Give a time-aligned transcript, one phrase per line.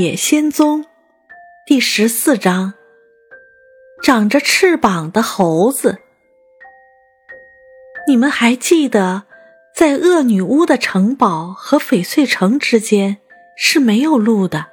[0.00, 0.84] 野仙踪》
[1.66, 2.72] 第十四章：
[4.02, 5.98] 长着翅膀的猴子。
[8.08, 9.24] 你们还记得，
[9.76, 13.18] 在恶女巫的城堡和翡翠城之间
[13.58, 14.68] 是没有路的，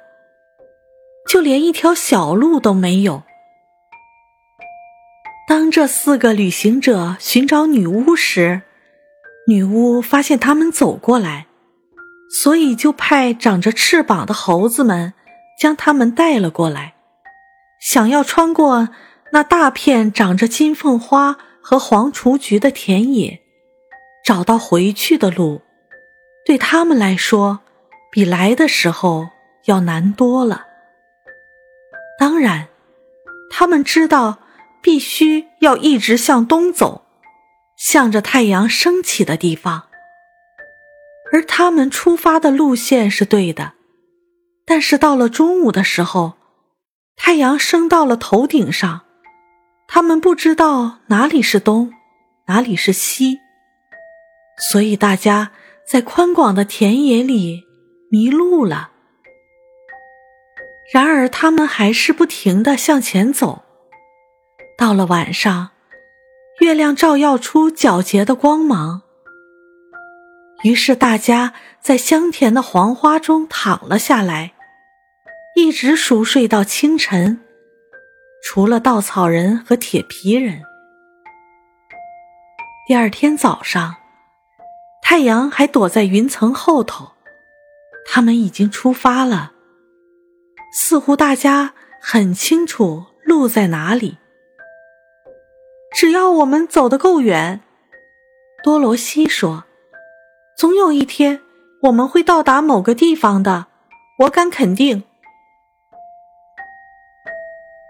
[1.28, 3.22] 就连一条小路都没有。
[5.46, 8.62] 当这四个旅行者寻找女巫时，
[9.46, 11.44] 女巫发现他们走过来。
[12.30, 15.14] 所以，就派长着翅膀的猴子们
[15.58, 16.94] 将他们带了过来，
[17.80, 18.88] 想要穿过
[19.32, 23.42] 那大片长着金凤花和黄雏菊的田野，
[24.24, 25.62] 找到回去的路。
[26.46, 27.60] 对他们来说，
[28.10, 29.28] 比来的时候
[29.66, 30.64] 要难多了。
[32.18, 32.68] 当然，
[33.50, 34.38] 他们知道
[34.82, 37.04] 必须要一直向东走，
[37.76, 39.88] 向着太阳升起的地方。
[41.30, 43.74] 而他们出发的路线是对的，
[44.70, 46.34] 但是到了中午的时候，
[47.16, 49.00] 太阳升到了头顶上，
[49.88, 51.90] 他们不知道哪里是东，
[52.48, 53.38] 哪里是西，
[54.58, 55.52] 所以大家
[55.86, 57.64] 在宽广的田野里
[58.10, 58.90] 迷路了。
[60.92, 63.62] 然而，他们还是不停地向前走。
[64.76, 65.70] 到了晚上，
[66.60, 69.00] 月亮照耀出皎洁的光芒。
[70.62, 74.52] 于是大家在香甜的黄花中躺了下来，
[75.60, 77.40] 一直熟睡到清晨，
[78.44, 80.62] 除了稻草人和铁皮人。
[82.86, 83.96] 第二天早上，
[85.02, 87.10] 太阳还躲在云层后头，
[88.06, 89.50] 他们已经出发了。
[90.72, 94.16] 似乎大家很清楚路在哪里。
[95.92, 97.60] 只要我们走得够远，
[98.62, 99.64] 多罗西说。
[100.56, 101.40] 总有一天，
[101.82, 103.66] 我们会到达某个地方的，
[104.20, 105.02] 我敢肯定。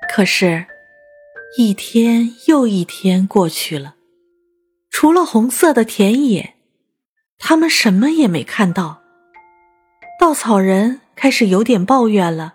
[0.08, 0.66] 可是，
[1.56, 3.94] 一天又一天过去了，
[4.90, 6.54] 除了红色的田野，
[7.38, 9.02] 他们什么也没看到。
[10.18, 12.54] 稻草人开始有点抱怨了：“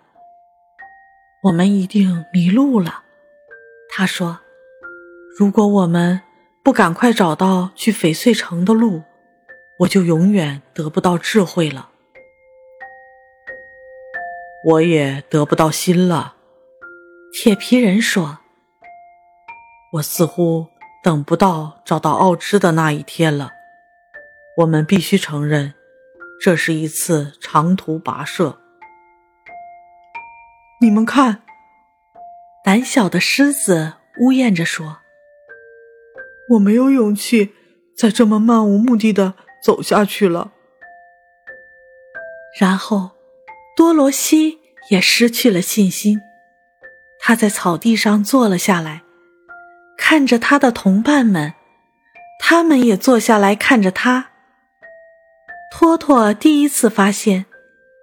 [1.44, 3.04] 我们一定迷路了。”
[3.88, 4.40] 他说
[5.38, 6.20] ：“如果我们
[6.62, 9.02] 不赶快找到去翡翠城的路。”
[9.80, 11.88] 我就永远得不到智慧了，
[14.64, 16.33] 我也得不到心了。
[17.36, 18.38] 铁皮人说
[19.94, 20.68] ：“我似乎
[21.02, 23.50] 等不到找到奥芝的那一天了。
[24.58, 25.74] 我们必须承认，
[26.40, 28.60] 这是一次长途跋涉。
[30.80, 31.42] 你们看，
[32.62, 34.98] 胆小的狮子呜咽着说
[36.54, 37.52] ：‘我没有勇气
[37.96, 39.34] 再这么漫无目的的。’”
[39.64, 40.52] 走下去了，
[42.60, 43.12] 然后
[43.74, 44.58] 多罗西
[44.90, 46.20] 也失去了信心。
[47.26, 49.02] 他在草地上坐了下来，
[49.96, 51.54] 看着他的同伴们，
[52.38, 54.28] 他们也坐下来看着他。
[55.72, 57.46] 托托第一次发现，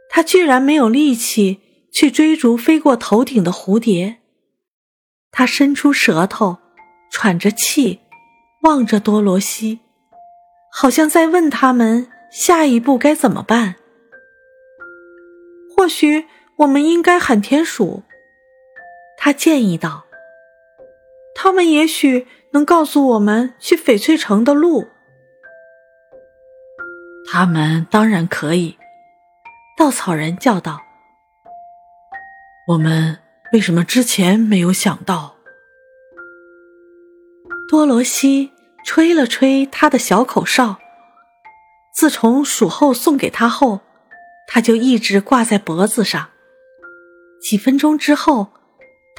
[0.10, 1.62] 他居然没有力气
[1.92, 4.18] 去追逐飞过头顶的蝴蝶。
[5.30, 6.58] 他伸出舌头，
[7.12, 8.00] 喘着气，
[8.64, 9.82] 望着多罗西。
[10.74, 13.76] 好像在问他们下一步该怎么办。
[15.78, 18.02] 或许我们应该喊田鼠，
[19.24, 20.06] 他建议道。
[21.36, 24.88] 他们也许能告诉我们去翡翠城的路。
[27.32, 28.80] 他们当然可以，
[29.78, 30.82] 稻草人叫道。
[32.70, 33.20] 我们
[33.54, 35.36] 为什么之前没有想到？
[37.70, 38.52] 多罗西。
[38.84, 40.80] 吹了吹他的小口哨。
[41.94, 43.82] 自从鼠后送给他后，
[44.48, 46.32] 他就一直挂在脖子上。
[47.40, 48.48] 几分钟之后，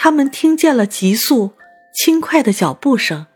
[0.04, 1.52] 他们听见了急速、
[1.94, 3.26] 轻快的脚步声。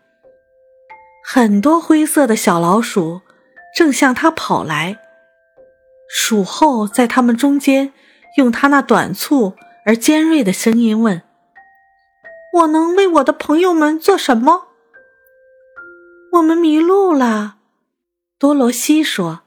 [1.24, 3.20] 很多灰色的小老鼠
[3.72, 4.98] 正向他跑来。
[6.08, 7.92] 鼠后在他们中间，
[8.36, 9.54] 用他那短促
[9.84, 11.22] 而尖锐的声音问
[12.52, 14.66] ：“我能为我的朋友们做什么？”
[16.34, 17.58] 我们迷路了，
[18.40, 19.42] 多罗西说：“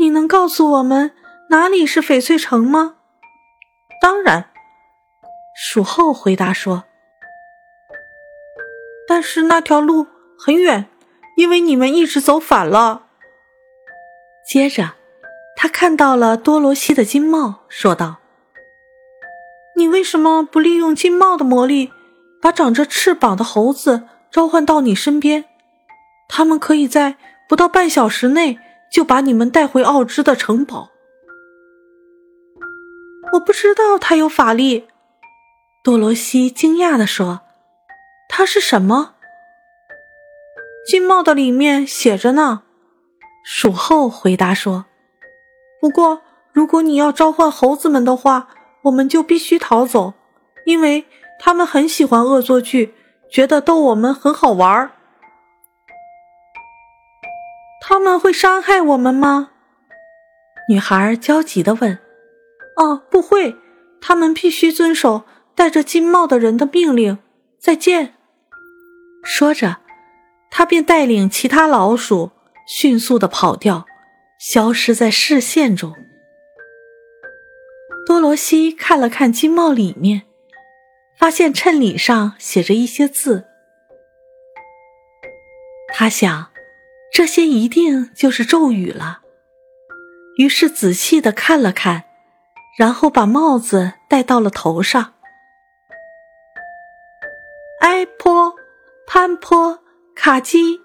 [0.00, 1.12] 你能告诉我们
[1.50, 2.94] 哪里是翡翠城吗
[4.00, 4.48] ？”“当然。”
[5.54, 6.84] 鼠后回答说。
[9.08, 10.06] “但是那条路
[10.38, 10.86] 很远，
[11.36, 13.06] 因为你们一直走反了。”
[14.46, 14.94] 接着，
[15.56, 18.16] 他看到了多罗西的金帽，说道
[19.76, 21.92] ：“你为什么不利用金帽的魔力，
[22.40, 25.44] 把长着翅膀的猴子召唤到你身边？”
[26.28, 27.16] 他们可以在
[27.46, 28.58] 不到半小时内
[28.90, 30.90] 就把你们带回奥芝的城堡。
[33.34, 34.88] 我不知道他有法力。
[35.84, 37.40] 多罗西惊讶地说
[38.30, 39.16] ：“它是什么？”
[40.86, 42.62] 金帽的里面写着呢。
[43.44, 44.84] 鼠后回答说
[45.82, 48.46] ：“不过，如果你要召唤猴子们的话，
[48.82, 50.14] 我们就必须逃走，
[50.64, 51.04] 因为
[51.40, 52.94] 他们很喜欢恶作剧，
[53.28, 54.92] 觉得逗我们很好玩儿。
[57.80, 59.50] 他们会伤害我们吗？”
[60.70, 61.98] 女孩焦急地问。
[62.78, 63.56] “哦，不会，
[64.00, 67.18] 他们必须遵守戴着金帽的人的命令。”
[67.58, 68.14] 再见。
[69.22, 69.78] 说着，
[70.50, 72.32] 他便带领其他老鼠。
[72.64, 73.86] 迅速的跑掉，
[74.38, 75.94] 消失在视线中。
[78.06, 80.22] 多罗西看了看金帽里面，
[81.18, 83.46] 发现衬里上写着一些字。
[85.88, 86.50] 他想，
[87.12, 89.22] 这些一定就是咒语了。
[90.36, 92.04] 于是仔细的看了看，
[92.78, 95.11] 然后把帽子戴到了头上。
[97.82, 98.54] 埃坡，
[99.08, 99.80] 潘坡，
[100.14, 100.80] 卡基。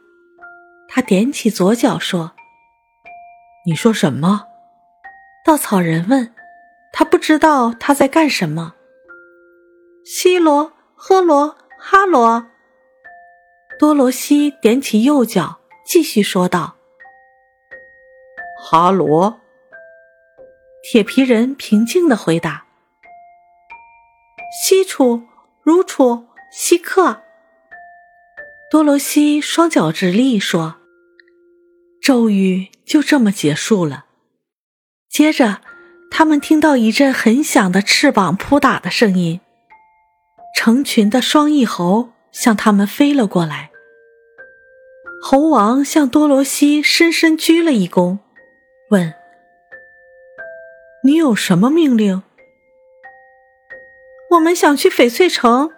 [0.90, 2.32] 他踮起左脚说
[3.68, 4.48] ：“你说什么？”
[5.46, 6.34] 稻草人问。
[6.92, 8.74] 他不知道他在干什么。
[10.04, 12.48] 西罗、赫罗、哈罗。
[13.78, 16.78] 多罗西踮起右脚，继续说道
[18.60, 19.40] ：“哈罗。”
[20.82, 22.66] 铁皮人平静的回答
[24.60, 25.22] ：“西楚、
[25.62, 27.22] 如楚、西克。”
[28.70, 30.76] 多罗西双脚直立说
[32.04, 34.06] ：“咒语就这么结束了。”
[35.10, 35.62] 接着，
[36.12, 39.40] 他们听到一阵很响的翅膀扑打的声音，
[40.54, 43.72] 成群的双翼猴向他们飞了过来。
[45.22, 48.20] 猴王向多罗西深深鞠了一躬，
[48.90, 49.14] 问
[51.04, 52.22] ：“你有什么命令
[54.32, 55.72] ？”“我们想去翡翠城。”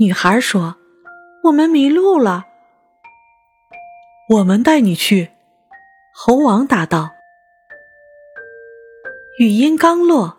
[0.00, 0.76] 女孩说。
[1.44, 2.44] 我们迷路了，
[4.30, 5.30] 我们带你去。”
[6.16, 7.10] 猴王答道。
[9.38, 10.38] 语音刚落，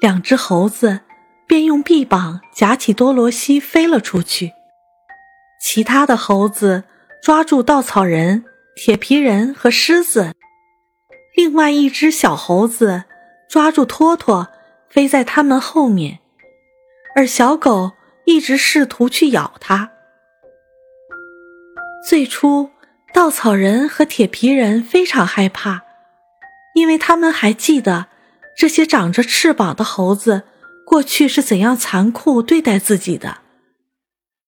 [0.00, 1.00] 两只猴子
[1.46, 4.52] 便用臂膀夹起多罗西飞了出去。
[5.62, 6.84] 其他的猴子
[7.22, 8.44] 抓住稻草人、
[8.74, 10.32] 铁皮人和狮子，
[11.36, 13.04] 另外一只小猴子
[13.50, 14.48] 抓住托托，
[14.88, 16.20] 飞在他们后面，
[17.14, 17.92] 而小狗
[18.32, 19.90] 一直试图去咬它。
[22.08, 22.70] 最初，
[23.12, 25.82] 稻草人和铁皮人非常害怕，
[26.74, 28.06] 因为他们还记得
[28.56, 30.44] 这些长着翅膀的猴子
[30.86, 33.38] 过去是怎样残酷对待自己的。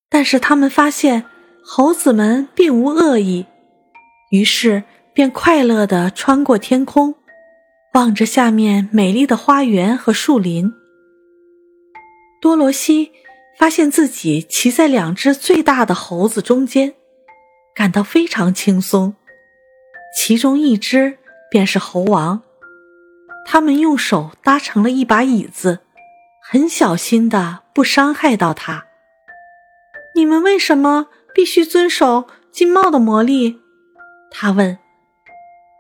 [0.09, 1.25] 但是他们发现
[1.63, 3.47] 猴子们并无恶意，
[4.31, 7.15] 于是便快乐地穿过天空，
[7.93, 10.73] 望着下面美丽的花园和树林。
[12.41, 13.13] 多罗西
[13.59, 16.95] 发现自己骑在两只最大的猴子中间。
[17.75, 19.17] 感到非常轻松，
[20.17, 21.19] 其中一只
[21.51, 22.43] 便是猴王。
[23.45, 25.81] 他们用手搭成了一把椅子，
[26.41, 28.87] 很小心的不伤害到它。
[30.15, 33.61] 你们为什么必须遵守金帽的魔力？
[34.31, 34.79] 他问。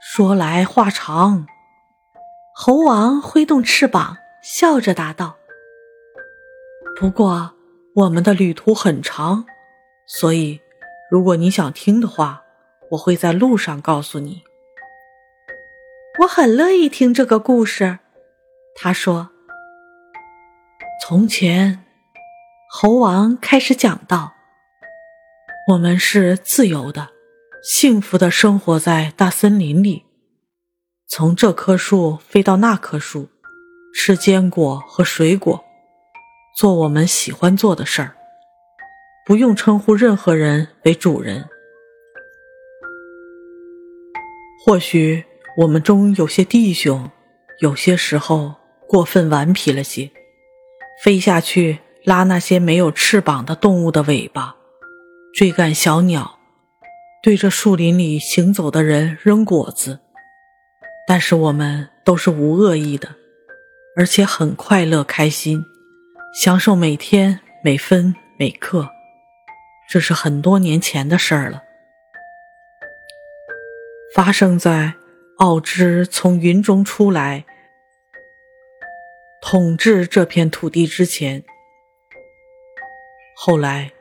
[0.07, 1.47] 说来话长，
[2.55, 5.37] 猴王挥动翅膀，笑着答道
[7.01, 7.54] ：“不过
[7.95, 9.47] 我们的旅途很长，
[10.07, 10.61] 所以。”
[11.11, 12.43] 如果你想听的话，
[12.91, 14.43] 我会在路上告诉你。
[16.21, 18.01] 我很乐意听这个故事，
[18.75, 19.31] 他说。
[21.07, 21.85] 从前，
[22.69, 24.33] 猴王开始讲道
[25.71, 27.11] ：“我们是自由的，
[27.63, 30.07] 幸福的生活在大森林里，
[31.07, 33.29] 从这棵树飞到那棵树，
[33.95, 35.65] 吃坚果和水果，
[36.55, 38.17] 做我们喜欢做的事儿。”
[39.27, 41.49] 不用称呼任何人为主人。
[44.63, 45.25] 或许
[45.57, 47.11] 我们中有些弟兄，
[47.61, 48.55] 有些时候
[48.87, 50.11] 过分顽皮了些，
[51.03, 54.57] 飞下去拉那些没有翅膀的动物的尾巴，
[55.33, 56.39] 追赶小鸟，
[57.23, 60.01] 对着树林里行走的人扔果子。
[61.09, 63.09] 但是我们都是无恶意的，
[63.97, 65.65] 而且很快乐开心，
[66.35, 68.91] 享受每天每分每刻。
[69.89, 71.63] 这是很多年前的事儿了，
[74.17, 74.95] 发生在
[75.39, 77.45] 奥芝从云中出来
[79.41, 81.45] 统治这片土地之前。
[83.37, 83.93] 后来，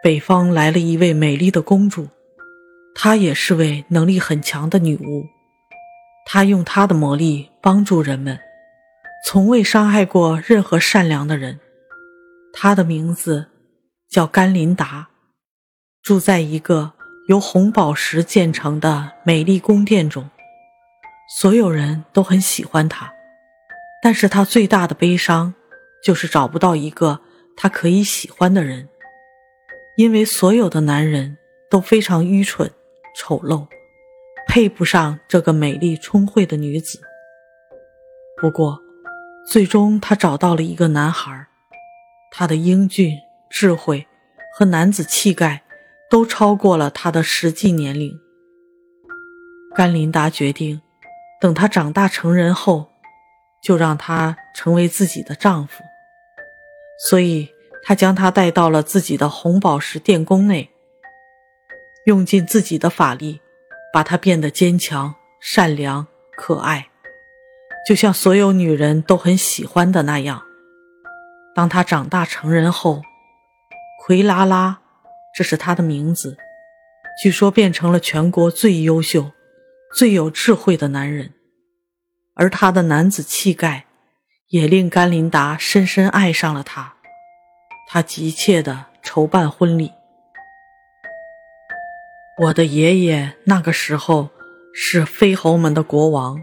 [0.00, 2.06] 北方来了一位美丽的公主，
[2.94, 5.26] 她也是位能力很强的女巫。
[6.24, 8.38] 她用她的魔力帮助人们，
[9.26, 11.58] 从未伤害过任何善良的人。
[12.52, 13.46] 她的名字
[14.08, 15.08] 叫甘琳达，
[16.02, 16.92] 住在一个
[17.28, 20.28] 由红宝石建成的美丽宫殿中。
[21.38, 23.12] 所有人都很喜欢她，
[24.02, 25.54] 但是她最大的悲伤
[26.02, 27.20] 就是找不到一个
[27.56, 28.88] 她可以喜欢的人，
[29.96, 31.38] 因为所有的男人
[31.70, 32.68] 都非常愚蠢、
[33.16, 33.68] 丑陋，
[34.48, 37.00] 配不上这个美丽聪慧的女子。
[38.40, 38.80] 不过，
[39.48, 41.46] 最终她找到了一个男孩，
[42.30, 43.18] 他的英俊、
[43.48, 44.06] 智慧
[44.54, 45.62] 和男子气概
[46.08, 48.18] 都超过了他的实际年龄。
[49.74, 50.80] 甘琳达决定。
[51.40, 52.90] 等他长大成人后，
[53.62, 55.82] 就让他成为自己的丈夫。
[57.02, 57.48] 所以，
[57.82, 60.68] 他将他带到了自己的红宝石殿宫内，
[62.04, 63.40] 用尽自己的法力，
[63.90, 66.06] 把他变得坚强、善良、
[66.36, 66.90] 可爱，
[67.88, 70.42] 就像所有女人都很喜欢的那样。
[71.60, 73.02] 当他长大成人后，
[74.02, 74.80] 奎拉拉，
[75.36, 76.38] 这是他的名字，
[77.22, 79.32] 据说变成了全国最优秀。
[79.94, 81.34] 最有智慧的男人，
[82.34, 83.84] 而他的男子气概
[84.48, 86.94] 也令甘琳达深深爱上了他。
[87.86, 89.92] 他急切地筹办婚礼。
[92.38, 94.30] 我的爷爷那个时候
[94.72, 96.40] 是飞猴们的国王，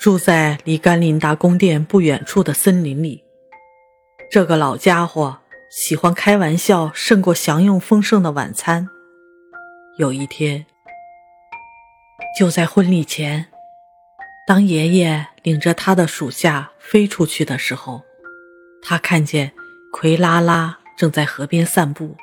[0.00, 3.27] 住在离甘琳达宫殿不远处的森林里。
[4.30, 5.38] 这个老家伙
[5.70, 8.86] 喜欢开玩笑，胜过享用丰盛的晚餐。
[9.96, 10.66] 有一天。
[12.38, 13.46] 就在婚礼前，
[14.46, 18.02] 当爷爷领着他的属下飞出去的时候，
[18.82, 19.52] 他看见
[19.92, 22.14] 奎拉拉正在河边散步。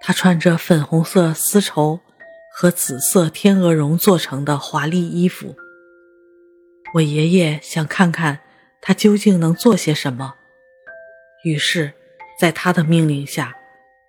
[0.00, 2.00] 她穿着粉红色丝绸
[2.56, 5.54] 和紫色天鹅绒做成的华丽衣服。
[6.94, 8.40] 我爷爷想看看
[8.80, 10.34] 她究竟能做些什么，
[11.46, 11.92] 于是，
[12.40, 13.54] 在他的命令下，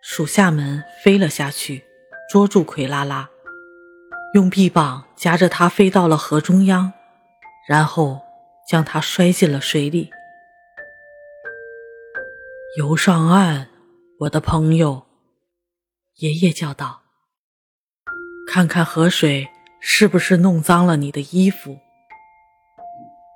[0.02, 1.84] 属下们飞了下去，
[2.28, 3.30] 捉住奎拉拉。
[4.34, 6.92] 用臂膀夹着它飞到了河中央，
[7.70, 8.20] 然后
[8.68, 10.10] 将它摔进了水里。
[12.76, 13.70] 游上岸，
[14.22, 15.06] 我的朋友，
[16.16, 17.04] 爷爷叫道
[18.52, 19.48] ：“看看河水
[19.80, 21.78] 是不是弄脏了你的衣服。”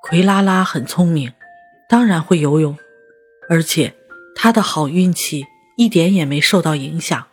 [0.01, 1.31] 奎拉拉很聪明，
[1.87, 2.75] 当然会游泳，
[3.51, 3.93] 而且
[4.33, 7.27] 他的好运气一点也没受到影响。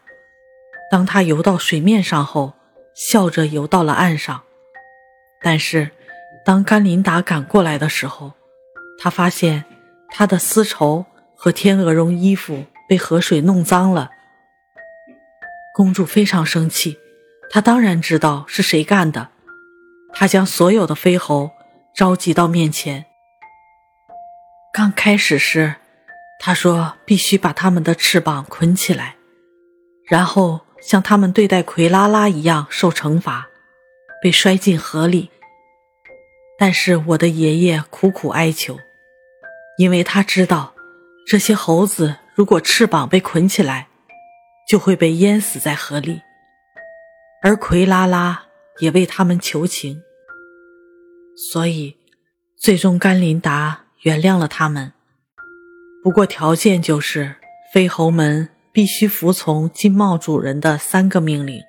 [0.90, 2.54] 当他游到水面上后，
[2.92, 4.42] 笑着游到了岸上，
[5.40, 5.92] 但是
[6.44, 8.32] 当甘琳达赶过来的时候，
[8.98, 9.64] 他发现
[10.08, 11.06] 他的丝绸
[11.36, 14.10] 和天鹅绒衣服被河水弄脏了。
[15.72, 16.98] 公主非常生气，
[17.48, 19.28] 她当然知道是谁干的。
[20.12, 21.52] 她将所有的飞猴
[21.94, 23.04] 召集到面前。
[24.72, 25.76] 刚开始时，
[26.38, 29.16] 他说必须把他们的翅膀捆起来，
[30.06, 30.60] 然后。
[30.80, 33.48] 像他们对待奎拉拉一样受惩罚，
[34.22, 35.28] 被摔进河里。
[36.56, 38.78] 但是我的爷爷苦苦哀求，
[39.76, 40.72] 因为他知道
[41.26, 43.88] 这些猴子如果翅膀被捆起来，
[44.68, 46.22] 就会被淹死在河里。
[47.42, 48.44] 而奎拉拉
[48.78, 50.00] 也为他们求情，
[51.36, 51.96] 所以
[52.56, 54.92] 最终甘琳达原谅了他们。
[56.08, 57.36] 不过条件就是
[57.70, 58.48] 飞猴们。
[58.70, 61.60] 必须服从金帽主人的三个命令。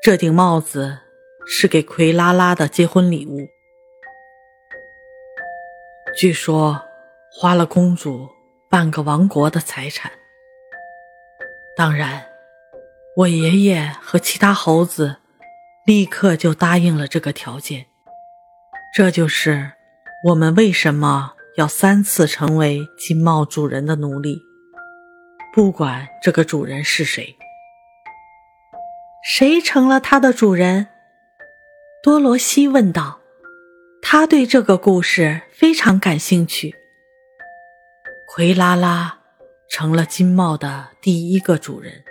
[0.00, 0.98] 这顶帽子
[1.44, 3.48] 是给奎拉拉的结婚礼物，
[6.16, 6.80] 据说
[7.32, 8.28] 花了公主
[8.70, 10.12] 半个王国的财产。
[11.76, 12.24] 当然，
[13.16, 15.16] 我爷爷和其他猴子
[15.84, 17.86] 立刻就答应了这个条件。
[18.94, 19.72] 这就是
[20.26, 24.42] 我们为什么要三次成为金帽主人的奴隶。
[25.54, 27.36] 不管这个主人是谁，
[29.22, 30.88] 谁成了他的主人？
[32.02, 33.20] 多罗西问道。
[34.04, 36.74] 他对这个故事非常感兴趣。
[38.26, 39.20] 奎拉拉
[39.70, 42.02] 成了金帽的第一个主人。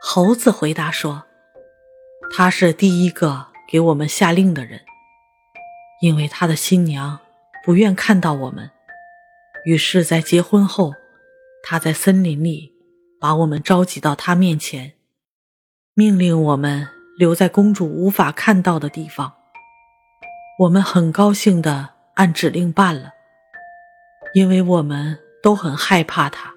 [0.00, 1.24] 猴子回答说
[2.30, 4.80] ：“他是第一个给我们下令的人，
[6.02, 7.18] 因为他的新娘
[7.64, 8.70] 不愿看到我们，
[9.64, 10.92] 于是，在结婚后。”
[11.66, 12.74] 他在森林里
[13.18, 14.92] 把我们召集到他面前，
[15.94, 19.32] 命令我们留在公主无法看到的地方。
[20.58, 23.14] 我们很高兴地按指令办了，
[24.34, 26.52] 因为我们都很害怕他。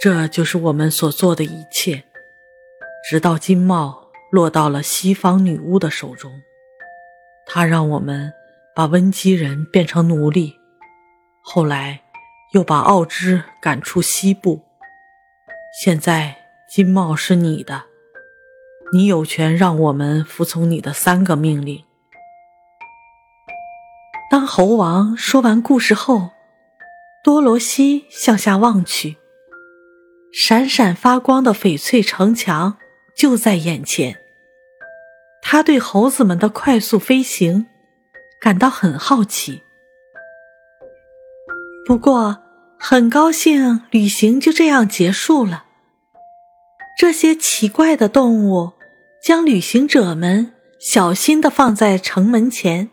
[0.00, 2.02] 这就是我们所做的一切，
[3.08, 6.42] 直到金帽落到了西方女巫的手中。
[7.46, 8.32] 他让我们
[8.80, 10.58] 把温基人变成奴隶，
[11.42, 12.00] 后来
[12.54, 14.62] 又把奥芝赶出西部。
[15.78, 16.34] 现在
[16.66, 17.82] 金帽是你的，
[18.90, 21.84] 你有权让我们服从你的三个命令。
[24.30, 26.30] 当猴王说完故事后，
[27.22, 29.18] 多罗西向下望去，
[30.32, 32.78] 闪闪发光的翡翠城墙
[33.14, 34.16] 就在眼前。
[35.42, 37.66] 他对猴子们的快速飞行
[38.40, 39.62] 感到很好奇，
[41.86, 42.38] 不过
[42.78, 45.66] 很高兴旅行就这样结束了。
[46.98, 48.72] 这些奇怪的动物
[49.22, 52.88] 将旅行者们小心的放在城门前。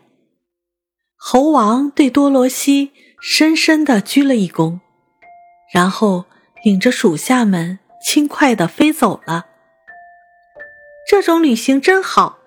[1.16, 4.80] 猴王对多罗西深深的鞠了一躬，
[5.72, 6.26] 然后
[6.62, 9.46] 领着属下们轻快的飞走了。
[11.08, 12.38] 这种旅行真好。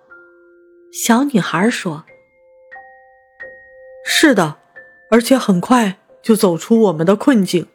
[0.93, 2.05] 小女孩说
[4.03, 4.57] ：“是的，
[5.09, 7.67] 而且很快就走出我们的困境。”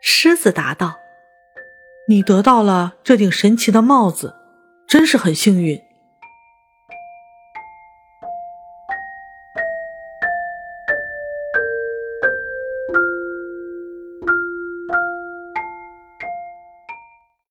[0.00, 0.96] 狮子答道
[2.08, 4.34] ：“你得到了这顶神奇的帽子，
[4.86, 5.80] 真是很幸运。”